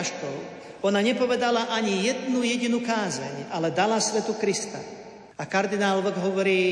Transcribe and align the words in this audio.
kňažkou, 0.00 0.36
ona 0.80 1.04
nepovedala 1.04 1.68
ani 1.76 2.08
jednu 2.08 2.40
jedinú 2.40 2.80
kázeň, 2.80 3.52
ale 3.52 3.68
dala 3.68 4.00
svetu 4.00 4.32
Krista. 4.40 4.80
A 5.36 5.44
kardinál 5.44 6.00
Vlk 6.00 6.16
hovorí, 6.24 6.64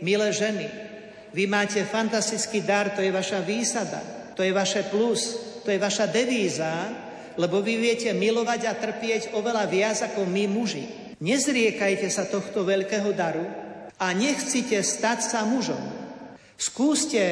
milé 0.00 0.32
ženy, 0.32 0.64
vy 1.36 1.44
máte 1.44 1.84
fantastický 1.84 2.64
dar, 2.64 2.96
to 2.96 3.04
je 3.04 3.12
vaša 3.12 3.44
výsada, 3.44 4.00
to 4.32 4.40
je 4.40 4.48
vaše 4.48 4.88
plus, 4.88 5.36
to 5.60 5.68
je 5.68 5.76
vaša 5.76 6.08
devíza, 6.08 6.72
lebo 7.36 7.60
vy 7.60 7.76
viete 7.76 8.08
milovať 8.16 8.60
a 8.64 8.72
trpieť 8.80 9.36
oveľa 9.36 9.68
viac 9.68 9.98
ako 10.08 10.24
my 10.24 10.48
muži. 10.48 11.16
Nezriekajte 11.20 12.08
sa 12.08 12.24
tohto 12.24 12.64
veľkého 12.64 13.12
daru 13.12 13.44
a 14.00 14.06
nechcite 14.16 14.80
stať 14.80 15.20
sa 15.20 15.44
mužom. 15.44 15.80
Skúste 16.56 17.24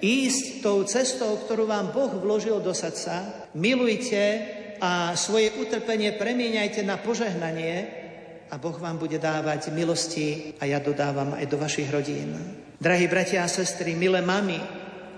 ísť 0.00 0.64
tou 0.64 0.80
cestou, 0.88 1.36
ktorú 1.44 1.68
vám 1.68 1.92
Boh 1.92 2.12
vložil 2.16 2.56
do 2.62 2.72
srdca, 2.72 3.48
milujte 3.52 4.61
a 4.82 5.14
svoje 5.14 5.54
utrpenie 5.62 6.10
premieňajte 6.18 6.82
na 6.82 6.98
požehnanie 6.98 7.86
a 8.50 8.58
Boh 8.58 8.74
vám 8.74 8.98
bude 8.98 9.14
dávať 9.22 9.70
milosti 9.70 10.58
a 10.58 10.66
ja 10.66 10.82
dodávam 10.82 11.38
aj 11.38 11.46
do 11.46 11.54
vašich 11.54 11.86
rodín. 11.86 12.34
Drahí 12.82 13.06
bratia 13.06 13.46
a 13.46 13.48
sestry, 13.48 13.94
milé 13.94 14.18
mami, 14.26 14.58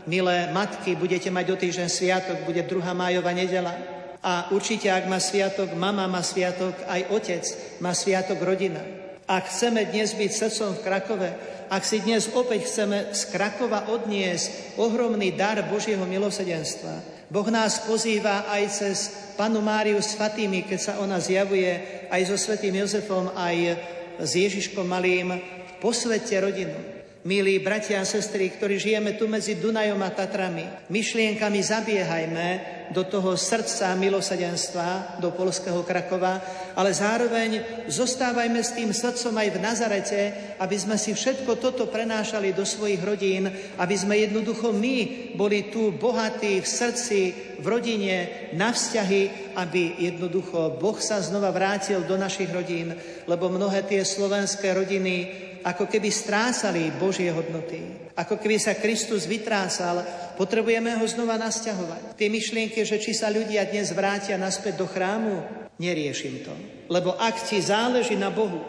milé 0.04 0.52
matky, 0.52 0.92
budete 1.00 1.32
mať 1.32 1.46
o 1.48 1.56
týždeň 1.56 1.88
sviatok, 1.88 2.44
bude 2.44 2.60
2. 2.60 2.76
májová 2.92 3.32
nedela. 3.32 3.72
A 4.20 4.52
určite, 4.52 4.92
ak 4.92 5.08
má 5.08 5.16
sviatok 5.16 5.72
mama, 5.72 6.04
má 6.04 6.20
sviatok 6.20 6.76
aj 6.84 7.08
otec, 7.08 7.44
má 7.80 7.96
sviatok 7.96 8.44
rodina. 8.44 8.84
Ak 9.24 9.48
chceme 9.48 9.88
dnes 9.88 10.12
byť 10.12 10.30
srdcom 10.32 10.70
v 10.76 10.84
Krakove, 10.84 11.30
ak 11.72 11.82
si 11.88 12.04
dnes 12.04 12.28
opäť 12.36 12.68
chceme 12.68 13.16
z 13.16 13.32
Krakova 13.32 13.88
odniesť 13.88 14.76
ohromný 14.76 15.32
dar 15.32 15.56
Božieho 15.64 16.04
milosedenstva, 16.04 17.13
Boh 17.34 17.50
nás 17.50 17.82
pozýva 17.82 18.46
aj 18.46 18.62
cez 18.70 18.98
panu 19.34 19.58
Máriu 19.58 19.98
s 19.98 20.14
Fatými, 20.14 20.62
keď 20.70 20.78
sa 20.78 20.92
ona 21.02 21.18
zjavuje 21.18 22.06
aj 22.06 22.30
so 22.30 22.38
svetým 22.38 22.78
Jozefom, 22.78 23.34
aj 23.34 23.74
s 24.22 24.30
Ježiškom 24.38 24.86
malým, 24.86 25.42
posvedte 25.82 26.38
rodinu. 26.38 26.93
Milí 27.24 27.56
bratia 27.56 28.04
a 28.04 28.04
sestry, 28.04 28.52
ktorí 28.52 28.76
žijeme 28.76 29.16
tu 29.16 29.24
medzi 29.24 29.56
Dunajom 29.56 29.96
a 30.04 30.12
Tatrami, 30.12 30.92
myšlienkami 30.92 31.56
zabiehajme 31.56 32.48
do 32.92 33.00
toho 33.08 33.32
srdca 33.32 33.96
milosadenstva, 33.96 35.16
do 35.24 35.32
polského 35.32 35.80
Krakova, 35.88 36.44
ale 36.76 36.92
zároveň 36.92 37.64
zostávajme 37.88 38.60
s 38.60 38.76
tým 38.76 38.92
srdcom 38.92 39.40
aj 39.40 39.48
v 39.56 39.62
Nazarete, 39.64 40.20
aby 40.60 40.76
sme 40.76 41.00
si 41.00 41.16
všetko 41.16 41.56
toto 41.56 41.88
prenášali 41.88 42.52
do 42.52 42.68
svojich 42.68 43.00
rodín, 43.00 43.48
aby 43.80 43.96
sme 43.96 44.20
jednoducho 44.20 44.76
my 44.76 45.32
boli 45.32 45.72
tu 45.72 45.96
bohatí 45.96 46.60
v 46.60 46.68
srdci, 46.68 47.20
v 47.56 47.64
rodine, 47.64 48.52
na 48.52 48.68
vzťahy, 48.68 49.56
aby 49.56 49.96
jednoducho 50.12 50.76
Boh 50.76 51.00
sa 51.00 51.24
znova 51.24 51.48
vrátil 51.56 52.04
do 52.04 52.20
našich 52.20 52.52
rodín, 52.52 52.92
lebo 53.24 53.48
mnohé 53.48 53.80
tie 53.88 54.04
slovenské 54.04 54.76
rodiny 54.76 55.16
ako 55.64 55.88
keby 55.88 56.12
strácali 56.12 56.92
Božie 57.00 57.32
hodnoty. 57.32 58.12
Ako 58.14 58.36
keby 58.36 58.60
sa 58.60 58.76
Kristus 58.76 59.24
vytrásal, 59.24 60.04
potrebujeme 60.36 60.92
ho 61.00 61.04
znova 61.08 61.40
nasťahovať. 61.40 62.14
Tie 62.14 62.28
myšlienky, 62.28 62.84
že 62.84 63.00
či 63.00 63.16
sa 63.16 63.32
ľudia 63.32 63.64
dnes 63.64 63.90
vrátia 63.96 64.36
naspäť 64.36 64.84
do 64.84 64.86
chrámu, 64.86 65.40
neriešim 65.80 66.44
to. 66.44 66.54
Lebo 66.92 67.16
ak 67.16 67.48
ti 67.48 67.58
záleží 67.58 68.14
na 68.14 68.28
Bohu, 68.28 68.60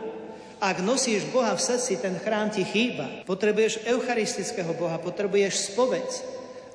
ak 0.64 0.80
nosíš 0.82 1.28
Boha 1.30 1.52
v 1.54 1.62
srdci, 1.62 2.00
ten 2.00 2.16
chrám 2.18 2.48
ti 2.50 2.64
chýba. 2.64 3.28
Potrebuješ 3.28 3.86
eucharistického 3.86 4.72
Boha, 4.74 4.98
potrebuješ 4.98 5.76
spoveď. 5.76 6.10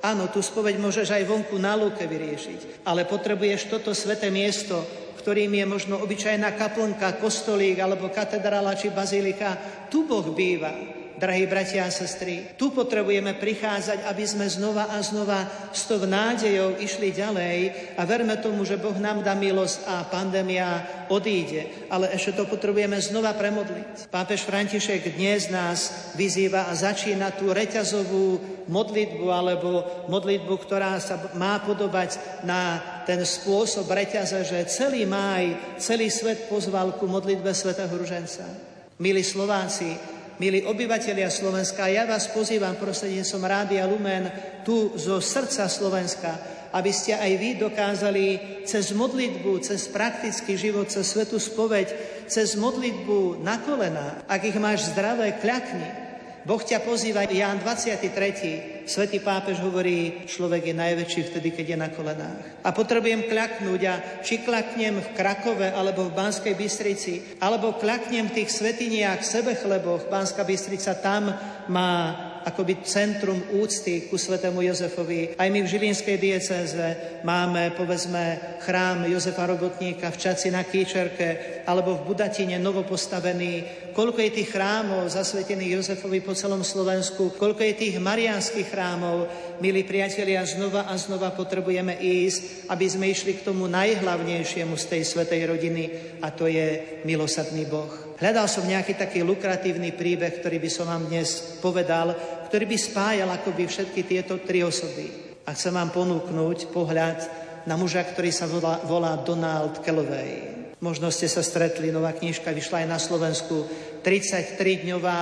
Áno, 0.01 0.29
tú 0.29 0.41
spoveď 0.41 0.81
môžeš 0.81 1.13
aj 1.13 1.29
vonku 1.29 1.61
na 1.61 1.77
lúke 1.77 2.05
vyriešiť, 2.09 2.85
ale 2.89 3.05
potrebuješ 3.05 3.69
toto 3.69 3.93
sveté 3.93 4.33
miesto, 4.33 4.81
ktorým 5.21 5.53
je 5.53 5.65
možno 5.69 6.01
obyčajná 6.01 6.57
kaplnka, 6.57 7.21
kostolík 7.21 7.77
alebo 7.77 8.09
katedrála 8.09 8.73
či 8.73 8.89
bazilika. 8.89 9.55
Tu 9.93 10.01
Boh 10.09 10.25
býva. 10.33 11.00
Drahí 11.21 11.45
bratia 11.45 11.85
a 11.85 11.93
sestry, 11.93 12.57
tu 12.57 12.73
potrebujeme 12.73 13.37
prichádzať, 13.37 14.09
aby 14.09 14.25
sme 14.25 14.49
znova 14.49 14.89
a 14.89 14.97
znova 15.05 15.69
s 15.69 15.85
tou 15.85 16.01
nádejou 16.01 16.81
išli 16.81 17.13
ďalej 17.13 17.57
a 17.93 18.01
verme 18.09 18.41
tomu, 18.41 18.65
že 18.65 18.81
Boh 18.81 18.97
nám 18.97 19.21
dá 19.21 19.37
milosť 19.37 19.85
a 19.85 20.09
pandémia 20.09 20.81
odíde. 21.13 21.85
Ale 21.93 22.09
ešte 22.09 22.41
to 22.41 22.49
potrebujeme 22.49 22.97
znova 22.97 23.37
premodliť. 23.37 24.09
Pápež 24.09 24.49
František 24.49 25.13
dnes 25.13 25.53
nás 25.53 26.09
vyzýva 26.17 26.65
a 26.65 26.73
začína 26.73 27.37
tú 27.37 27.53
reťazovú 27.53 28.41
modlitbu 28.65 29.25
alebo 29.29 29.85
modlitbu, 30.09 30.57
ktorá 30.57 30.97
sa 30.97 31.21
má 31.37 31.61
podobať 31.61 32.41
na 32.49 32.81
ten 33.05 33.21
spôsob 33.21 33.85
reťaze, 33.85 34.41
že 34.41 34.65
celý 34.65 35.05
máj, 35.05 35.77
celý 35.77 36.09
svet 36.09 36.49
pozval 36.49 36.97
ku 36.97 37.05
modlitbe 37.05 37.53
svätého 37.53 37.93
Ruženca. 37.93 38.73
Milí 38.97 39.21
Slováci, 39.21 39.97
milí 40.41 40.65
obyvatelia 40.65 41.29
Slovenska, 41.29 41.85
ja 41.85 42.09
vás 42.09 42.25
pozývam 42.33 42.73
prostredníctvom 42.73 43.45
Rádia 43.45 43.85
Lumen 43.85 44.25
tu 44.65 44.89
zo 44.97 45.21
srdca 45.21 45.69
Slovenska, 45.69 46.33
aby 46.73 46.89
ste 46.89 47.13
aj 47.13 47.31
vy 47.37 47.49
dokázali 47.61 48.25
cez 48.65 48.89
modlitbu, 48.89 49.61
cez 49.61 49.85
praktický 49.93 50.57
život, 50.57 50.89
cez 50.89 51.05
svetú 51.05 51.37
spoveď, 51.37 51.93
cez 52.25 52.57
modlitbu 52.57 53.37
na 53.45 53.61
kolena, 53.61 54.25
ak 54.25 54.41
ich 54.49 54.57
máš 54.57 54.89
zdravé, 54.89 55.37
kľakni, 55.37 56.09
Boh 56.41 56.57
ťa 56.57 56.81
pozýva, 56.81 57.29
Ján 57.29 57.61
23. 57.61 58.80
Svetý 58.85 59.21
pápež 59.21 59.61
hovorí, 59.61 60.25
človek 60.25 60.71
je 60.71 60.75
najväčší 60.75 61.21
vtedy, 61.29 61.49
keď 61.53 61.65
je 61.69 61.77
na 61.77 61.89
kolenách. 61.93 62.41
A 62.65 62.69
potrebujem 62.73 63.29
kľaknúť 63.29 63.81
a 63.85 63.95
či 64.25 64.41
klaknem 64.41 64.97
v 64.97 65.11
Krakove 65.13 65.69
alebo 65.69 66.07
v 66.07 66.15
Banskej 66.15 66.55
Bystrici, 66.57 67.37
alebo 67.43 67.77
klaknem 67.77 68.31
v 68.31 68.41
tých 68.41 68.49
svetiniach, 68.49 69.21
sebechleboch, 69.21 70.09
Banská 70.09 70.47
Bystrica 70.47 70.97
tam 70.97 71.33
má 71.69 72.30
akoby 72.45 72.83
centrum 72.85 73.39
úcty 73.57 74.07
ku 74.09 74.17
svetému 74.17 74.61
Jozefovi. 74.61 75.37
Aj 75.37 75.49
my 75.49 75.59
v 75.61 75.71
Žilinskej 75.71 76.17
diecéze 76.17 76.85
máme, 77.25 77.73
povedzme, 77.77 78.57
chrám 78.61 79.05
Jozefa 79.05 79.45
Robotníka 79.49 80.09
v 80.09 80.19
Čaci 80.21 80.49
na 80.49 80.65
Kýčerke 80.65 81.63
alebo 81.65 81.97
v 81.97 82.13
Budatine 82.13 82.57
novopostavený 82.57 83.81
koľko 83.91 84.19
je 84.23 84.31
tých 84.41 84.51
chrámov 84.55 85.11
zasvetených 85.11 85.79
Jozefovi 85.79 86.23
po 86.23 86.31
celom 86.31 86.63
Slovensku, 86.63 87.35
koľko 87.35 87.61
je 87.61 87.73
tých 87.75 87.95
marianských 87.99 88.67
chrámov. 88.71 89.27
Milí 89.59 89.83
priatelia, 89.83 90.47
znova 90.47 90.87
a 90.87 90.95
znova 90.95 91.35
potrebujeme 91.35 91.99
ísť, 91.99 92.71
aby 92.71 92.85
sme 92.87 93.11
išli 93.11 93.37
k 93.37 93.45
tomu 93.45 93.67
najhlavnejšiemu 93.67 94.73
z 94.79 94.85
tej 94.87 95.01
svetej 95.05 95.41
rodiny 95.45 95.83
a 96.23 96.31
to 96.31 96.47
je 96.47 96.99
milosadný 97.03 97.67
Boh. 97.67 98.10
Hľadal 98.21 98.45
som 98.45 98.69
nejaký 98.69 99.01
taký 99.01 99.25
lukratívny 99.25 99.97
príbeh, 99.97 100.45
ktorý 100.45 100.61
by 100.61 100.69
som 100.69 100.85
vám 100.85 101.09
dnes 101.09 101.57
povedal, 101.57 102.13
ktorý 102.45 102.69
by 102.69 102.77
spájal 102.77 103.29
akoby 103.33 103.65
všetky 103.65 104.05
tieto 104.05 104.37
tri 104.45 104.61
osoby. 104.61 105.09
A 105.49 105.57
chcem 105.57 105.73
vám 105.73 105.89
ponúknuť 105.89 106.69
pohľad 106.69 107.17
na 107.65 107.73
muža, 107.81 108.05
ktorý 108.05 108.29
sa 108.29 108.45
volá, 108.45 108.77
volá 108.85 109.17
Donald 109.17 109.81
Kelloway. 109.81 110.53
Možno 110.85 111.09
ste 111.09 111.25
sa 111.25 111.41
stretli, 111.41 111.89
nová 111.89 112.13
knižka 112.13 112.53
vyšla 112.53 112.85
aj 112.85 112.87
na 112.93 113.01
Slovensku, 113.01 113.65
33-dňová 114.05 115.21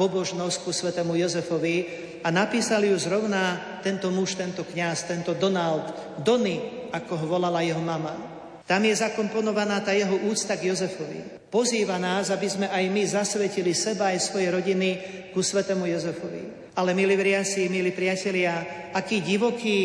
pobožnosť 0.00 0.56
ku 0.64 0.72
svetému 0.72 1.20
Jozefovi 1.20 1.76
a 2.24 2.32
napísali 2.32 2.88
ju 2.88 2.96
zrovna 2.96 3.60
tento 3.84 4.08
muž, 4.08 4.40
tento 4.40 4.64
kňaz, 4.64 5.04
tento 5.04 5.36
Donald, 5.36 6.16
Dony, 6.24 6.88
ako 6.96 7.12
ho 7.12 7.26
volala 7.28 7.60
jeho 7.60 7.84
mama. 7.84 8.37
Tam 8.68 8.84
je 8.84 8.92
zakomponovaná 8.92 9.80
tá 9.80 9.96
jeho 9.96 10.12
úcta 10.28 10.52
k 10.60 10.68
Jozefovi. 10.68 11.48
Pozýva 11.48 11.96
nás, 11.96 12.28
aby 12.28 12.44
sme 12.44 12.66
aj 12.68 12.84
my 12.92 13.02
zasvetili 13.08 13.72
seba 13.72 14.12
aj 14.12 14.28
svoje 14.28 14.52
rodiny 14.52 14.88
ku 15.32 15.40
svetému 15.40 15.88
Jozefovi. 15.88 16.76
Ale 16.76 16.92
milí 16.92 17.16
vriasi, 17.16 17.72
milí 17.72 17.96
priatelia, 17.96 18.92
aký 18.92 19.24
divoký 19.24 19.80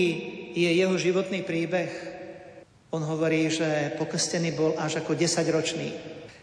je 0.52 0.68
jeho 0.68 1.00
životný 1.00 1.48
príbeh. 1.48 1.92
On 2.92 3.00
hovorí, 3.00 3.48
že 3.48 3.96
pokrstený 3.96 4.52
bol 4.52 4.76
až 4.76 5.00
ako 5.00 5.16
10-ročný. 5.16 5.88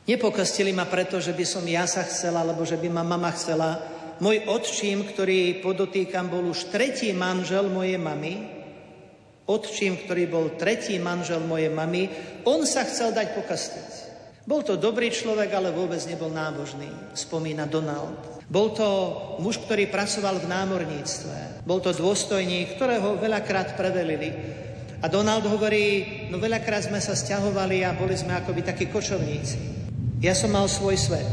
Nepokostili 0.09 0.73
ma 0.73 0.88
preto, 0.88 1.20
že 1.20 1.37
by 1.37 1.44
som 1.44 1.62
ja 1.69 1.85
sa 1.85 2.09
chcela, 2.09 2.41
alebo 2.41 2.64
že 2.64 2.81
by 2.81 2.88
ma 2.88 3.05
mama 3.05 3.29
chcela. 3.37 3.85
Môj 4.25 4.49
otčím, 4.49 5.05
ktorý 5.05 5.61
podotýkam, 5.61 6.32
bol 6.32 6.49
už 6.49 6.73
tretí 6.73 7.12
manžel 7.12 7.69
mojej 7.69 8.00
mamy, 8.00 8.60
otčím, 9.50 9.99
ktorý 10.06 10.31
bol 10.31 10.55
tretí 10.55 10.94
manžel 11.02 11.43
mojej 11.43 11.75
mamy, 11.75 12.06
on 12.47 12.62
sa 12.62 12.87
chcel 12.87 13.11
dať 13.11 13.35
pokastiť. 13.35 13.91
Bol 14.47 14.62
to 14.62 14.79
dobrý 14.79 15.11
človek, 15.11 15.50
ale 15.52 15.75
vôbec 15.75 16.00
nebol 16.06 16.31
nábožný, 16.31 16.88
spomína 17.12 17.67
Donald. 17.67 18.41
Bol 18.50 18.75
to 18.75 18.88
muž, 19.38 19.62
ktorý 19.62 19.87
pracoval 19.91 20.43
v 20.43 20.50
námorníctve. 20.50 21.62
Bol 21.62 21.79
to 21.79 21.94
dôstojník, 21.94 22.75
ktorého 22.75 23.14
veľakrát 23.19 23.79
prevelili. 23.79 24.35
A 25.00 25.06
Donald 25.06 25.47
hovorí, 25.47 26.26
no 26.35 26.43
veľakrát 26.43 26.91
sme 26.91 26.99
sa 26.99 27.14
stiahovali 27.14 27.87
a 27.87 27.94
boli 27.94 28.19
sme 28.19 28.35
akoby 28.35 28.67
takí 28.67 28.91
kočovníci. 28.91 29.79
Ja 30.20 30.35
som 30.35 30.52
mal 30.52 30.67
svoj 30.67 30.99
svet. 30.99 31.31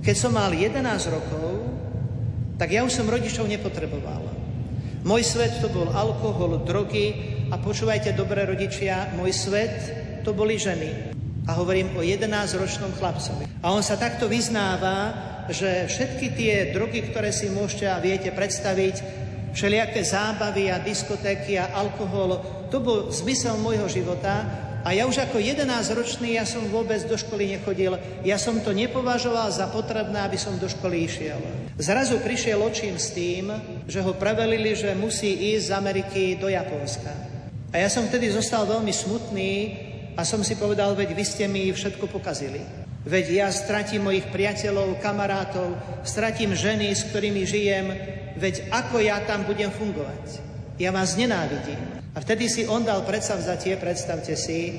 Keď 0.00 0.16
som 0.16 0.34
mal 0.34 0.50
11 0.50 0.80
rokov, 1.12 1.60
tak 2.58 2.72
ja 2.72 2.82
už 2.82 2.90
som 2.90 3.06
rodičov 3.06 3.46
nepotreboval. 3.46 4.33
Môj 5.04 5.20
svet 5.20 5.60
to 5.60 5.68
bol 5.68 5.92
alkohol, 5.92 6.64
drogy 6.64 7.12
a 7.52 7.60
počúvajte 7.60 8.16
dobre 8.16 8.48
rodičia, 8.48 9.12
môj 9.12 9.36
svet 9.36 9.76
to 10.24 10.32
boli 10.32 10.56
ženy. 10.56 11.12
A 11.44 11.60
hovorím 11.60 11.92
o 11.92 12.00
11-ročnom 12.00 12.96
chlapcovi. 12.96 13.44
A 13.60 13.68
on 13.68 13.84
sa 13.84 14.00
takto 14.00 14.32
vyznáva, 14.32 15.12
že 15.52 15.92
všetky 15.92 16.26
tie 16.32 16.52
drogy, 16.72 17.04
ktoré 17.12 17.36
si 17.36 17.52
môžete 17.52 17.84
a 17.84 18.00
viete 18.00 18.32
predstaviť, 18.32 18.96
všelijaké 19.52 20.00
zábavy 20.00 20.72
a 20.72 20.80
diskotéky 20.80 21.60
a 21.60 21.76
alkohol, 21.76 22.40
to 22.72 22.80
bol 22.80 23.12
zmysel 23.12 23.60
môjho 23.60 23.84
života 23.92 24.40
a 24.84 24.92
ja 24.92 25.08
už 25.08 25.16
ako 25.24 25.40
11-ročný, 25.40 26.36
ja 26.36 26.44
som 26.44 26.68
vôbec 26.68 27.00
do 27.08 27.16
školy 27.16 27.56
nechodil. 27.56 27.96
Ja 28.20 28.36
som 28.36 28.60
to 28.60 28.76
nepovažoval 28.76 29.48
za 29.48 29.64
potrebné, 29.72 30.20
aby 30.20 30.36
som 30.36 30.60
do 30.60 30.68
školy 30.68 31.08
išiel. 31.08 31.40
Zrazu 31.80 32.20
prišiel 32.20 32.60
očím 32.60 33.00
s 33.00 33.16
tým, 33.16 33.48
že 33.88 34.04
ho 34.04 34.12
prevelili, 34.12 34.76
že 34.76 34.92
musí 34.92 35.56
ísť 35.56 35.72
z 35.72 35.74
Ameriky 35.74 36.22
do 36.36 36.52
Japonska. 36.52 37.08
A 37.72 37.80
ja 37.80 37.88
som 37.88 38.04
vtedy 38.04 38.28
zostal 38.28 38.68
veľmi 38.68 38.92
smutný 38.92 39.52
a 40.14 40.22
som 40.22 40.44
si 40.44 40.52
povedal, 40.54 40.92
veď 40.92 41.16
vy 41.16 41.24
ste 41.24 41.48
mi 41.48 41.72
všetko 41.72 42.04
pokazili. 42.06 42.60
Veď 43.08 43.24
ja 43.40 43.48
stratím 43.52 44.04
mojich 44.04 44.28
priateľov, 44.28 45.00
kamarátov, 45.00 45.80
stratím 46.04 46.52
ženy, 46.52 46.92
s 46.92 47.08
ktorými 47.08 47.42
žijem, 47.48 47.86
veď 48.36 48.68
ako 48.68 49.00
ja 49.00 49.20
tam 49.24 49.48
budem 49.48 49.72
fungovať? 49.72 50.44
Ja 50.76 50.92
vás 50.92 51.16
nenávidím. 51.16 51.93
A 52.14 52.22
vtedy 52.22 52.46
si 52.46 52.62
on 52.70 52.86
dal 52.86 53.02
predsavzatie, 53.02 53.74
predstavte 53.74 54.38
si, 54.38 54.78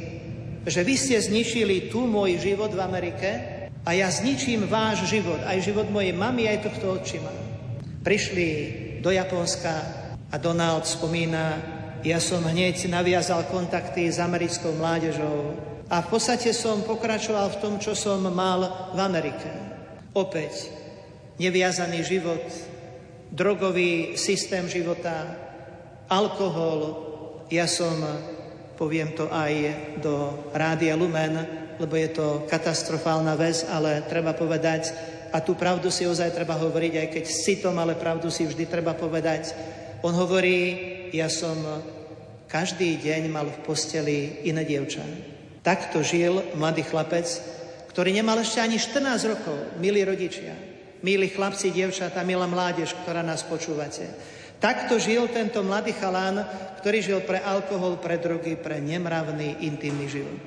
že 0.64 0.82
vy 0.82 0.96
ste 0.96 1.20
zničili 1.20 1.92
tu 1.92 2.08
môj 2.08 2.40
život 2.40 2.72
v 2.72 2.80
Amerike 2.80 3.30
a 3.86 3.92
ja 3.92 4.08
zničím 4.10 4.66
váš 4.66 5.06
život, 5.06 5.44
aj 5.44 5.62
život 5.62 5.92
mojej 5.92 6.16
mamy, 6.16 6.48
aj 6.48 6.72
tohto 6.72 6.96
odčima. 6.96 7.30
Prišli 8.02 8.48
do 9.04 9.12
Japonska 9.12 9.74
a 10.32 10.36
Donald 10.42 10.88
spomína, 10.90 11.46
ja 12.02 12.18
som 12.24 12.42
hneď 12.42 12.88
naviazal 12.90 13.46
kontakty 13.52 14.10
s 14.10 14.18
americkou 14.18 14.74
mládežou 14.74 15.58
a 15.92 16.02
v 16.02 16.08
podstate 16.10 16.50
som 16.56 16.82
pokračoval 16.82 17.54
v 17.54 17.60
tom, 17.62 17.74
čo 17.78 17.94
som 17.94 18.26
mal 18.32 18.90
v 18.96 19.00
Amerike. 19.02 19.50
Opäť 20.16 20.72
neviazaný 21.38 22.02
život, 22.02 22.42
drogový 23.30 24.18
systém 24.18 24.66
života, 24.66 25.36
alkohol, 26.10 27.06
ja 27.52 27.70
som, 27.70 27.94
poviem 28.80 29.14
to 29.14 29.30
aj 29.30 29.54
do 30.02 30.46
Rádia 30.52 30.98
Lumen, 30.98 31.66
lebo 31.78 31.94
je 32.00 32.10
to 32.16 32.28
katastrofálna 32.48 33.36
vec, 33.36 33.68
ale 33.68 34.04
treba 34.08 34.32
povedať, 34.32 34.96
a 35.36 35.44
tú 35.44 35.52
pravdu 35.60 35.92
si 35.92 36.08
ozaj 36.08 36.32
treba 36.32 36.56
hovoriť, 36.56 36.94
aj 36.96 37.08
keď 37.12 37.24
citom, 37.28 37.76
ale 37.76 38.00
pravdu 38.00 38.32
si 38.32 38.48
vždy 38.48 38.72
treba 38.72 38.96
povedať. 38.96 39.52
On 40.00 40.16
hovorí, 40.16 40.72
ja 41.12 41.28
som 41.28 41.60
každý 42.48 42.96
deň 43.04 43.28
mal 43.28 43.52
v 43.52 43.60
posteli 43.68 44.48
iné 44.48 44.64
dievča. 44.64 45.04
Takto 45.60 46.00
žil 46.00 46.56
mladý 46.56 46.88
chlapec, 46.88 47.28
ktorý 47.92 48.16
nemal 48.16 48.40
ešte 48.40 48.64
ani 48.64 48.80
14 48.80 49.32
rokov, 49.36 49.58
milí 49.82 50.08
rodičia, 50.08 50.56
milí 51.04 51.28
chlapci, 51.28 51.74
dievčatá, 51.74 52.24
milá 52.24 52.48
mládež, 52.48 52.96
ktorá 53.04 53.20
nás 53.20 53.44
počúvate. 53.44 54.08
Takto 54.60 54.98
žil 54.98 55.28
tento 55.30 55.62
mladý 55.62 55.92
chalán, 55.94 56.42
ktorý 56.80 56.98
žil 57.02 57.20
pre 57.26 57.42
alkohol, 57.44 58.00
pre 58.00 58.18
drogy, 58.22 58.56
pre 58.56 58.80
nemravný, 58.80 59.66
intimný 59.66 60.08
život. 60.08 60.42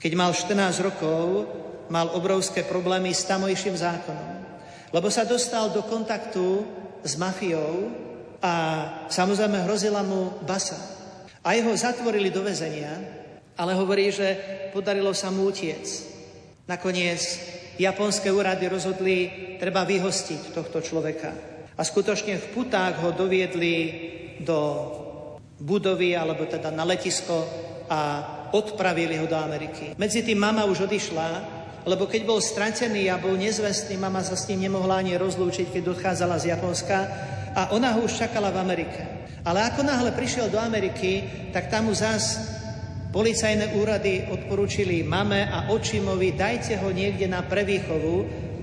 Keď 0.00 0.12
mal 0.18 0.34
14 0.34 0.86
rokov, 0.86 1.46
mal 1.92 2.10
obrovské 2.16 2.64
problémy 2.64 3.12
s 3.12 3.28
tamojším 3.28 3.76
zákonom, 3.76 4.32
lebo 4.90 5.08
sa 5.12 5.28
dostal 5.28 5.70
do 5.70 5.84
kontaktu 5.84 6.64
s 7.04 7.14
mafiou 7.20 7.92
a 8.40 8.54
samozrejme 9.12 9.62
hrozila 9.68 10.00
mu 10.02 10.42
basa. 10.42 10.78
A 11.42 11.54
jeho 11.58 11.74
zatvorili 11.74 12.30
do 12.30 12.42
väzenia, 12.42 12.90
ale 13.58 13.76
hovorí, 13.76 14.08
že 14.08 14.38
podarilo 14.72 15.12
sa 15.12 15.28
mu 15.28 15.50
utiec. 15.50 15.84
Nakoniec 16.66 17.20
japonské 17.76 18.30
úrady 18.30 18.70
rozhodli, 18.70 19.18
treba 19.58 19.82
vyhostiť 19.82 20.54
tohto 20.54 20.78
človeka. 20.80 21.51
A 21.76 21.82
skutočne 21.82 22.36
v 22.36 22.50
putách 22.52 23.00
ho 23.00 23.16
doviedli 23.16 23.74
do 24.44 24.58
budovy, 25.62 26.12
alebo 26.18 26.44
teda 26.44 26.68
na 26.74 26.84
letisko 26.84 27.46
a 27.88 28.00
odpravili 28.52 29.16
ho 29.16 29.26
do 29.26 29.38
Ameriky. 29.38 29.96
Medzi 29.96 30.20
tým 30.26 30.36
mama 30.36 30.68
už 30.68 30.84
odišla, 30.84 31.28
lebo 31.88 32.06
keď 32.06 32.22
bol 32.28 32.38
stratený 32.38 33.10
a 33.10 33.18
bol 33.18 33.34
nezvestný, 33.34 33.98
mama 33.98 34.22
sa 34.22 34.38
s 34.38 34.46
ním 34.52 34.70
nemohla 34.70 35.02
ani 35.02 35.18
rozlúčiť, 35.18 35.72
keď 35.72 35.82
odchádzala 35.96 36.36
z 36.38 36.54
Japonska 36.54 36.98
a 37.52 37.62
ona 37.74 37.96
ho 37.98 38.06
už 38.06 38.22
čakala 38.22 38.54
v 38.54 38.60
Amerike. 38.62 39.02
Ale 39.42 39.66
ako 39.66 39.82
náhle 39.82 40.14
prišiel 40.14 40.46
do 40.46 40.62
Ameriky, 40.62 41.26
tak 41.50 41.66
tam 41.66 41.90
mu 41.90 41.94
zás 41.94 42.38
policajné 43.10 43.74
úrady 43.74 44.30
odporúčili 44.30 45.02
mame 45.02 45.44
a 45.44 45.68
očimovi, 45.74 46.38
dajte 46.38 46.78
ho 46.78 46.88
niekde 46.94 47.26
na 47.26 47.42
prevýchovu, 47.42 48.14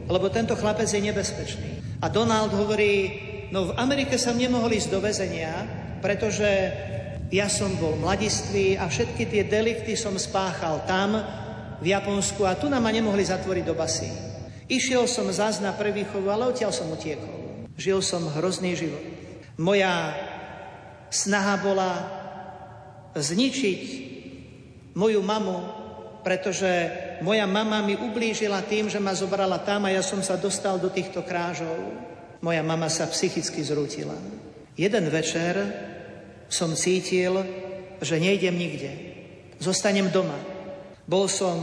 lebo 0.08 0.26
tento 0.32 0.56
chlapec 0.56 0.88
je 0.88 1.02
nebezpečný. 1.04 1.79
A 2.00 2.08
Donald 2.08 2.56
hovorí, 2.56 3.20
no 3.52 3.72
v 3.72 3.76
Amerike 3.76 4.16
som 4.16 4.40
nemohol 4.40 4.72
ísť 4.72 4.90
do 4.92 5.00
väzenia, 5.04 5.52
pretože 6.00 6.48
ja 7.30 7.52
som 7.52 7.76
bol 7.76 8.00
mladistvý 8.00 8.80
a 8.80 8.88
všetky 8.88 9.28
tie 9.28 9.44
delikty 9.46 9.94
som 10.00 10.16
spáchal 10.16 10.88
tam, 10.88 11.20
v 11.80 11.96
Japonsku 11.96 12.44
a 12.44 12.60
tu 12.60 12.68
nám 12.68 12.84
ma 12.84 12.92
nemohli 12.92 13.24
zatvoriť 13.24 13.64
do 13.64 13.76
basy. 13.76 14.12
Išiel 14.68 15.08
som 15.08 15.26
zás 15.32 15.64
na 15.64 15.74
prvý 15.74 16.04
chov, 16.06 16.28
ale 16.28 16.52
odtiaľ 16.52 16.76
som 16.76 16.92
utiekol. 16.92 17.66
Žil 17.80 18.04
som 18.04 18.28
hrozný 18.36 18.76
život. 18.76 19.02
Moja 19.56 20.14
snaha 21.10 21.56
bola 21.64 21.92
zničiť 23.16 23.82
moju 24.94 25.24
mamu, 25.24 25.60
pretože 26.22 26.70
moja 27.22 27.46
mama 27.46 27.84
mi 27.84 27.96
ublížila 27.96 28.64
tým, 28.66 28.88
že 28.88 29.00
ma 29.00 29.16
zobrala 29.16 29.60
tam 29.62 29.88
a 29.88 29.94
ja 29.94 30.04
som 30.04 30.24
sa 30.24 30.40
dostal 30.40 30.80
do 30.80 30.92
týchto 30.92 31.24
krážov. 31.24 31.78
Moja 32.40 32.64
mama 32.64 32.88
sa 32.88 33.08
psychicky 33.12 33.64
zrútila. 33.64 34.16
Jeden 34.80 35.06
večer 35.12 35.60
som 36.48 36.72
cítil, 36.72 37.44
že 38.00 38.16
nejdem 38.16 38.56
nikde. 38.56 38.92
Zostanem 39.60 40.08
doma. 40.08 40.40
Bol 41.04 41.28
som 41.28 41.60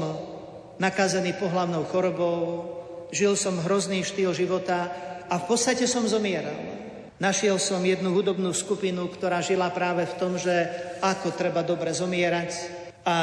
nakazený 0.76 1.32
pohlavnou 1.40 1.88
chorobou, 1.88 2.68
žil 3.08 3.32
som 3.34 3.56
hrozný 3.64 4.04
štýl 4.04 4.36
života 4.36 4.92
a 5.26 5.40
v 5.40 5.44
podstate 5.48 5.88
som 5.88 6.04
zomieral. 6.04 6.76
Našiel 7.16 7.56
som 7.56 7.80
jednu 7.80 8.12
hudobnú 8.12 8.52
skupinu, 8.52 9.08
ktorá 9.08 9.40
žila 9.40 9.72
práve 9.72 10.04
v 10.04 10.16
tom, 10.20 10.36
že 10.36 10.68
ako 11.00 11.32
treba 11.32 11.64
dobre 11.64 11.96
zomierať, 11.96 12.50
a 13.06 13.14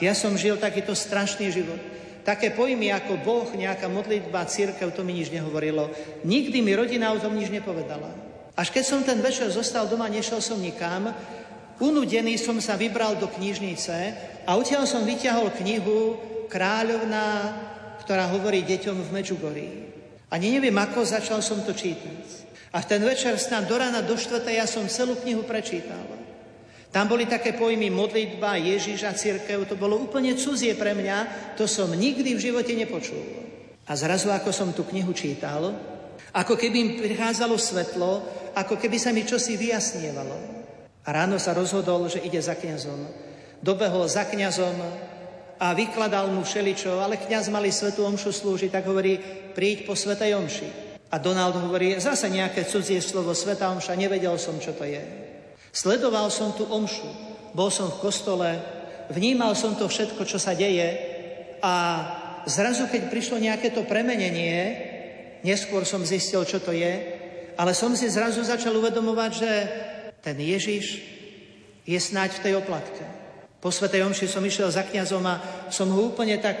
ja 0.00 0.16
som 0.16 0.32
žil 0.32 0.56
takýto 0.56 0.96
strašný 0.96 1.52
život. 1.52 1.76
Také 2.24 2.50
pojmy 2.56 2.90
ako 2.90 3.20
Boh, 3.20 3.46
nejaká 3.52 3.86
modlitba, 3.86 4.48
církev, 4.48 4.90
to 4.96 5.04
mi 5.04 5.14
nič 5.14 5.28
nehovorilo. 5.30 5.92
Nikdy 6.24 6.58
mi 6.64 6.72
rodina 6.72 7.12
o 7.12 7.20
tom 7.20 7.36
nič 7.36 7.52
nepovedala. 7.52 8.10
Až 8.56 8.72
keď 8.72 8.84
som 8.88 9.04
ten 9.04 9.20
večer 9.20 9.52
zostal 9.52 9.84
doma, 9.86 10.08
nešiel 10.08 10.40
som 10.40 10.56
nikam, 10.56 11.12
unudený 11.76 12.40
som 12.40 12.56
sa 12.58 12.74
vybral 12.80 13.20
do 13.20 13.28
knižnice 13.28 13.96
a 14.48 14.56
odtiaľ 14.56 14.88
som 14.88 15.04
vyťahol 15.04 15.52
knihu 15.60 16.16
Kráľovná, 16.46 17.52
ktorá 18.06 18.30
hovorí 18.30 18.62
deťom 18.62 19.02
v 19.02 19.12
Medžugorí. 19.12 19.68
Ani 20.30 20.54
neviem 20.54 20.74
ako, 20.78 21.02
začal 21.02 21.42
som 21.42 21.62
to 21.62 21.74
čítať. 21.74 22.46
A 22.70 22.82
v 22.82 22.88
ten 22.88 23.02
večer 23.02 23.34
snad 23.38 23.66
do 23.66 23.74
rána, 23.78 24.02
do 24.02 24.14
štvrta, 24.14 24.50
ja 24.50 24.66
som 24.66 24.86
celú 24.86 25.18
knihu 25.20 25.42
prečítal. 25.42 26.25
Tam 26.96 27.12
boli 27.12 27.28
také 27.28 27.52
pojmy 27.52 27.92
modlitba, 27.92 28.56
Ježiš 28.56 29.04
a 29.04 29.12
církev, 29.12 29.68
to 29.68 29.76
bolo 29.76 30.00
úplne 30.00 30.32
cudzie 30.32 30.72
pre 30.72 30.96
mňa, 30.96 31.52
to 31.52 31.68
som 31.68 31.92
nikdy 31.92 32.32
v 32.32 32.40
živote 32.40 32.72
nepočul. 32.72 33.20
A 33.84 33.92
zrazu, 33.92 34.32
ako 34.32 34.48
som 34.48 34.72
tú 34.72 34.88
knihu 34.88 35.12
čítal, 35.12 35.76
ako 36.32 36.56
keby 36.56 36.76
im 36.80 36.90
prichádzalo 36.96 37.60
svetlo, 37.60 38.24
ako 38.56 38.80
keby 38.80 38.96
sa 38.96 39.12
mi 39.12 39.28
čosi 39.28 39.60
vyjasnievalo. 39.60 40.64
A 41.04 41.08
ráno 41.12 41.36
sa 41.36 41.52
rozhodol, 41.52 42.08
že 42.08 42.24
ide 42.24 42.40
za 42.40 42.56
kňazom. 42.56 43.04
Dobehol 43.60 44.08
za 44.08 44.24
kňazom 44.24 44.80
a 45.60 45.76
vykladal 45.76 46.32
mu 46.32 46.48
všeličo, 46.48 46.96
ale 46.96 47.20
kňaz 47.20 47.52
mali 47.52 47.68
svetú 47.76 48.08
omšu 48.08 48.32
slúžiť, 48.32 48.72
tak 48.72 48.88
hovorí, 48.88 49.20
príď 49.52 49.84
po 49.84 49.92
svetej 49.92 50.32
omši. 50.32 50.68
A 51.12 51.20
Donald 51.20 51.60
hovorí, 51.60 52.00
zase 52.00 52.32
nejaké 52.32 52.64
cudzie 52.64 53.04
slovo, 53.04 53.36
sveta 53.36 53.68
omša, 53.68 53.92
nevedel 53.92 54.40
som, 54.40 54.56
čo 54.56 54.72
to 54.72 54.88
je. 54.88 55.25
Sledoval 55.76 56.32
som 56.32 56.56
tú 56.56 56.64
omšu, 56.72 57.04
bol 57.52 57.68
som 57.68 57.92
v 57.92 58.00
kostole, 58.00 58.48
vnímal 59.12 59.52
som 59.52 59.76
to 59.76 59.84
všetko, 59.84 60.24
čo 60.24 60.40
sa 60.40 60.56
deje 60.56 60.88
a 61.60 61.74
zrazu, 62.48 62.88
keď 62.88 63.12
prišlo 63.12 63.36
nejaké 63.36 63.76
to 63.76 63.84
premenenie, 63.84 64.56
neskôr 65.44 65.84
som 65.84 66.00
zistil, 66.00 66.48
čo 66.48 66.64
to 66.64 66.72
je, 66.72 66.94
ale 67.60 67.76
som 67.76 67.92
si 67.92 68.08
zrazu 68.08 68.40
začal 68.40 68.72
uvedomovať, 68.72 69.30
že 69.36 69.52
ten 70.24 70.40
Ježiš 70.40 70.96
je 71.84 71.98
snáď 72.00 72.40
v 72.40 72.42
tej 72.48 72.52
oplatke. 72.56 73.04
Po 73.60 73.68
Svetej 73.68 74.00
Omši 74.08 74.32
som 74.32 74.40
išiel 74.40 74.72
za 74.72 74.80
kňazom 74.80 75.24
a 75.28 75.68
som 75.68 75.92
ho 75.92 76.08
úplne 76.08 76.40
tak 76.40 76.56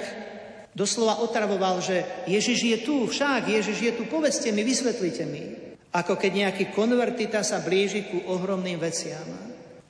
doslova 0.76 1.24
otravoval, 1.24 1.80
že 1.80 2.04
Ježiš 2.28 2.58
je 2.60 2.78
tu, 2.84 3.08
však 3.08 3.48
Ježiš 3.48 3.78
je 3.80 3.92
tu, 3.96 4.04
povedzte 4.12 4.52
mi, 4.52 4.60
vysvetlite 4.60 5.24
mi. 5.24 5.65
Ako 5.94 6.18
keď 6.18 6.32
nejaký 6.46 6.74
konvertita 6.74 7.44
sa 7.46 7.62
blíži 7.62 8.08
ku 8.10 8.24
ohromným 8.30 8.80
veciam. 8.80 9.26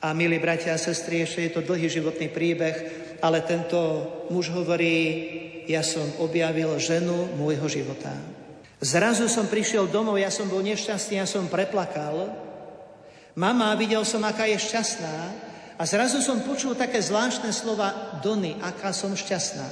A 0.02 0.12
milí 0.12 0.36
bratia 0.36 0.76
a 0.76 0.80
sestry, 0.80 1.24
ešte 1.24 1.40
je 1.48 1.52
to 1.56 1.64
dlhý 1.64 1.88
životný 1.88 2.28
príbeh, 2.28 2.76
ale 3.24 3.40
tento 3.42 3.78
muž 4.28 4.52
hovorí, 4.52 4.96
ja 5.66 5.82
som 5.82 6.04
objavil 6.22 6.76
ženu 6.78 7.34
môjho 7.34 7.66
života. 7.66 8.12
Zrazu 8.78 9.26
som 9.26 9.48
prišiel 9.48 9.88
domov, 9.88 10.20
ja 10.20 10.28
som 10.28 10.46
bol 10.46 10.60
nešťastný, 10.60 11.18
ja 11.18 11.26
som 11.26 11.48
preplakal. 11.48 12.28
Mama, 13.34 13.72
videl 13.74 14.04
som, 14.04 14.22
aká 14.22 14.46
je 14.46 14.60
šťastná. 14.60 15.16
A 15.76 15.82
zrazu 15.84 16.24
som 16.24 16.44
počul 16.44 16.72
také 16.72 17.00
zvláštne 17.00 17.52
slova 17.52 18.20
Dony, 18.24 18.56
aká 18.64 18.96
som 18.96 19.12
šťastná. 19.12 19.68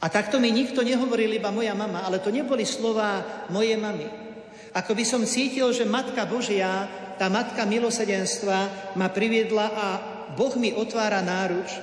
A 0.00 0.06
takto 0.12 0.36
mi 0.36 0.52
nikto 0.52 0.84
nehovoril, 0.84 1.32
iba 1.36 1.48
moja 1.48 1.72
mama, 1.72 2.04
ale 2.04 2.20
to 2.20 2.28
neboli 2.28 2.68
slova 2.68 3.24
mojej 3.48 3.76
mamy. 3.80 4.04
Ako 4.74 4.92
by 4.92 5.04
som 5.06 5.22
cítil, 5.22 5.70
že 5.70 5.86
Matka 5.86 6.26
Božia 6.26 6.90
tá 7.14 7.30
matka 7.30 7.62
milosedenstva 7.62 8.90
ma 8.98 9.06
priviedla 9.06 9.66
a 9.70 9.86
Boh 10.34 10.50
mi 10.58 10.74
otvára 10.74 11.22
náruč 11.22 11.78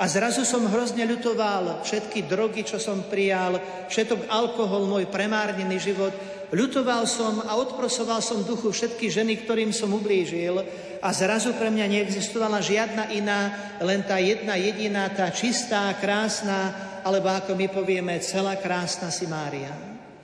a 0.00 0.08
zrazu 0.08 0.48
som 0.48 0.64
hrozne 0.64 1.04
ľutoval 1.04 1.84
všetky 1.84 2.24
drogy, 2.24 2.64
čo 2.64 2.80
som 2.80 3.04
prijal, 3.04 3.60
všetok 3.92 4.32
alkohol, 4.32 4.88
môj 4.88 5.12
premárnený 5.12 5.76
život. 5.76 6.16
Ľutoval 6.48 7.04
som 7.04 7.44
a 7.44 7.60
odprosoval 7.60 8.24
som 8.24 8.40
duchu 8.40 8.72
všetky 8.72 9.12
ženy, 9.12 9.44
ktorým 9.44 9.76
som 9.76 9.92
ublížil 9.92 10.64
a 11.04 11.08
zrazu 11.12 11.52
pre 11.52 11.68
mňa 11.68 11.86
neexistovala 11.92 12.64
žiadna 12.64 13.12
iná, 13.12 13.40
len 13.84 14.00
tá 14.00 14.16
jedna 14.16 14.56
jediná, 14.56 15.12
tá 15.12 15.28
čistá, 15.28 15.92
krásna, 16.00 16.72
alebo 17.04 17.28
ako 17.28 17.52
my 17.52 17.68
povieme, 17.68 18.16
celá 18.24 18.56
krásna 18.56 19.12
si 19.12 19.28
Mária. 19.28 19.70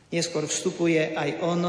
Neskôr 0.09 0.49
vstupuje 0.49 1.13
aj 1.13 1.31
on 1.45 1.61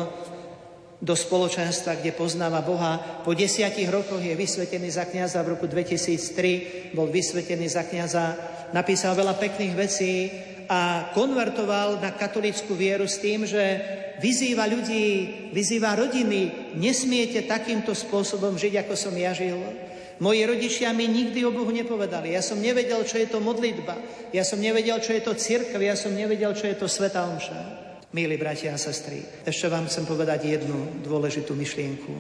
do 0.98 1.14
spoločenstva, 1.14 2.02
kde 2.02 2.18
poznáva 2.18 2.66
Boha. 2.66 3.22
Po 3.22 3.38
desiatich 3.38 3.86
rokoch 3.86 4.22
je 4.22 4.34
vysvetený 4.34 4.90
za 4.90 5.06
kniaza. 5.06 5.46
V 5.46 5.54
roku 5.54 5.70
2003 5.70 6.98
bol 6.98 7.14
vysvetený 7.14 7.70
za 7.70 7.86
kniaza. 7.86 8.34
Napísal 8.74 9.14
veľa 9.14 9.38
pekných 9.38 9.74
vecí 9.78 10.14
a 10.68 11.14
konvertoval 11.14 12.02
na 12.02 12.12
katolickú 12.18 12.74
vieru 12.74 13.06
s 13.06 13.22
tým, 13.22 13.46
že 13.46 13.64
vyzýva 14.18 14.66
ľudí, 14.66 15.06
vyzýva 15.54 15.96
rodiny, 15.96 16.74
nesmiete 16.82 17.46
takýmto 17.46 17.94
spôsobom 17.94 18.58
žiť, 18.58 18.84
ako 18.84 18.94
som 18.98 19.14
ja 19.14 19.32
žil. 19.38 19.62
Moji 20.18 20.50
rodičia 20.50 20.90
mi 20.98 21.06
nikdy 21.06 21.46
o 21.46 21.54
Bohu 21.54 21.70
nepovedali. 21.70 22.34
Ja 22.34 22.42
som 22.42 22.58
nevedel, 22.58 23.06
čo 23.06 23.22
je 23.22 23.30
to 23.30 23.38
modlitba. 23.38 24.02
Ja 24.34 24.42
som 24.42 24.58
nevedel, 24.58 24.98
čo 24.98 25.14
je 25.14 25.22
to 25.22 25.38
církev. 25.38 25.78
Ja 25.78 25.94
som 25.94 26.10
nevedel, 26.18 26.58
čo 26.58 26.66
je 26.66 26.74
to 26.74 26.90
Sveta 26.90 27.22
Omša. 27.30 27.87
Milí 28.08 28.40
bratia 28.40 28.72
a 28.72 28.80
sestry, 28.80 29.20
ešte 29.44 29.68
vám 29.68 29.92
chcem 29.92 30.08
povedať 30.08 30.48
jednu 30.48 31.04
dôležitú 31.04 31.52
myšlienku. 31.52 32.16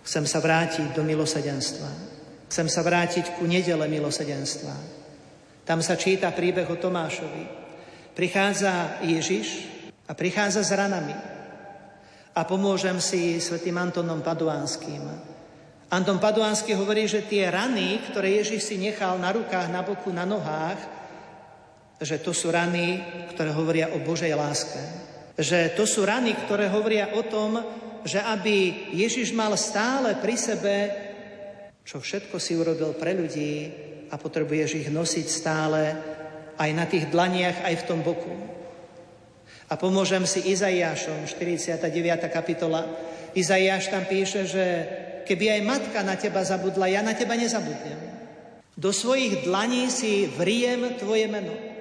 Chcem 0.00 0.24
sa 0.24 0.40
vrátiť 0.40 0.96
do 0.96 1.04
milosedenstva. 1.04 1.90
Chcem 2.48 2.72
sa 2.72 2.80
vrátiť 2.80 3.36
ku 3.36 3.44
nedele 3.44 3.84
milosedenstva. 3.84 4.72
Tam 5.68 5.84
sa 5.84 6.00
číta 6.00 6.32
príbeh 6.32 6.64
o 6.64 6.80
Tomášovi. 6.80 7.44
Prichádza 8.16 9.04
Ježiš 9.04 9.68
a 10.08 10.16
prichádza 10.16 10.64
s 10.64 10.72
ranami. 10.72 11.16
A 12.32 12.40
pomôžem 12.48 12.96
si 12.96 13.36
svetým 13.44 13.76
Antonom 13.76 14.24
Paduánským. 14.24 15.04
Anton 15.92 16.16
Paduánsky 16.16 16.72
hovorí, 16.72 17.04
že 17.04 17.28
tie 17.28 17.52
rany, 17.52 18.00
ktoré 18.08 18.40
Ježiš 18.40 18.72
si 18.72 18.80
nechal 18.80 19.20
na 19.20 19.36
rukách, 19.36 19.68
na 19.68 19.84
boku, 19.84 20.08
na 20.08 20.24
nohách, 20.24 20.93
že 22.00 22.18
to 22.18 22.34
sú 22.34 22.50
rany, 22.50 22.98
ktoré 23.34 23.54
hovoria 23.54 23.94
o 23.94 24.02
Božej 24.02 24.34
láske. 24.34 24.80
Že 25.38 25.74
to 25.78 25.84
sú 25.86 26.06
rany, 26.06 26.34
ktoré 26.46 26.70
hovoria 26.70 27.14
o 27.14 27.22
tom, 27.26 27.58
že 28.04 28.20
aby 28.20 28.90
Ježiš 28.92 29.32
mal 29.32 29.56
stále 29.56 30.18
pri 30.20 30.36
sebe, 30.36 30.74
čo 31.84 32.00
všetko 32.00 32.36
si 32.36 32.56
urobil 32.56 32.92
pre 32.96 33.16
ľudí 33.16 33.52
a 34.12 34.14
potrebuješ 34.20 34.70
ich 34.84 34.88
nosiť 34.92 35.26
stále 35.26 35.82
aj 36.54 36.70
na 36.70 36.84
tých 36.86 37.10
dlaniach, 37.10 37.66
aj 37.66 37.74
v 37.82 37.86
tom 37.88 38.00
boku. 38.04 38.30
A 39.68 39.74
pomôžem 39.80 40.22
si 40.28 40.44
Izaiášom, 40.52 41.24
49. 41.26 41.80
kapitola. 42.30 42.84
Izaiáš 43.34 43.90
tam 43.90 44.04
píše, 44.06 44.46
že 44.46 44.64
keby 45.24 45.58
aj 45.58 45.60
matka 45.66 46.00
na 46.04 46.14
teba 46.14 46.44
zabudla, 46.44 46.86
ja 46.86 47.00
na 47.00 47.16
teba 47.16 47.34
nezabudnem. 47.34 48.14
Do 48.76 48.92
svojich 48.92 49.46
dlaní 49.48 49.88
si 49.88 50.28
vriem 50.28 50.94
tvoje 51.00 51.26
meno. 51.26 51.73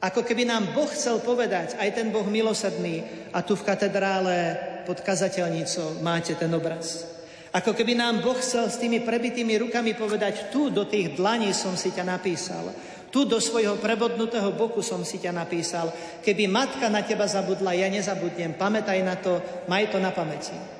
Ako 0.00 0.24
keby 0.24 0.48
nám 0.48 0.72
Boh 0.72 0.88
chcel 0.88 1.20
povedať, 1.20 1.76
aj 1.76 1.92
ten 1.92 2.08
Boh 2.08 2.24
milosadný, 2.24 3.28
a 3.36 3.44
tu 3.44 3.52
v 3.52 3.66
katedrále 3.68 4.56
pod 4.88 5.04
kazateľnicou 5.04 6.00
máte 6.00 6.32
ten 6.40 6.48
obraz. 6.56 7.04
Ako 7.52 7.76
keby 7.76 7.98
nám 7.98 8.24
Boh 8.24 8.38
chcel 8.40 8.72
s 8.72 8.80
tými 8.80 9.04
prebitými 9.04 9.60
rukami 9.60 9.92
povedať, 9.92 10.48
tu 10.48 10.72
do 10.72 10.88
tých 10.88 11.20
dlaní 11.20 11.52
som 11.52 11.76
si 11.76 11.92
ťa 11.92 12.06
napísal, 12.06 12.72
tu 13.10 13.26
do 13.26 13.42
svojho 13.42 13.76
prebodnutého 13.82 14.54
boku 14.54 14.86
som 14.86 15.02
si 15.02 15.18
ťa 15.18 15.34
napísal. 15.34 15.90
Keby 16.22 16.46
matka 16.46 16.86
na 16.86 17.02
teba 17.02 17.26
zabudla, 17.26 17.74
ja 17.74 17.90
nezabudnem. 17.90 18.54
Pamätaj 18.54 19.02
na 19.02 19.18
to, 19.18 19.42
maj 19.66 19.90
to 19.90 19.98
na 19.98 20.14
pamäti. 20.14 20.79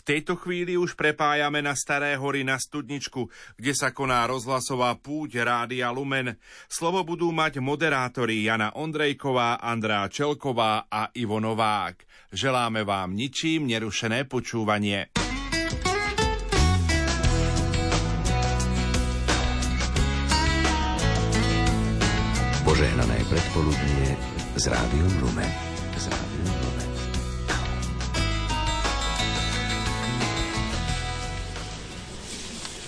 V 0.00 0.16
tejto 0.16 0.32
chvíli 0.32 0.80
už 0.80 0.96
prepájame 0.96 1.60
na 1.60 1.76
Staré 1.76 2.16
hory 2.16 2.40
na 2.40 2.56
Studničku, 2.56 3.28
kde 3.60 3.72
sa 3.76 3.92
koná 3.92 4.24
rozhlasová 4.24 4.96
púť 4.96 5.44
Rádia 5.44 5.92
Lumen. 5.92 6.40
Slovo 6.72 7.04
budú 7.04 7.28
mať 7.28 7.60
moderátori 7.60 8.40
Jana 8.48 8.72
Ondrejková, 8.80 9.60
Andrá 9.60 10.08
Čelková 10.08 10.88
a 10.88 11.12
Ivo 11.12 11.36
Novák. 11.36 12.00
Želáme 12.32 12.80
vám 12.80 13.12
ničím 13.12 13.68
nerušené 13.68 14.24
počúvanie. 14.24 15.12
Požehnané 22.64 23.18
predpoludnie 23.28 24.16
z 24.56 24.64
Rádiom 24.64 25.12
Lumen. 25.20 25.69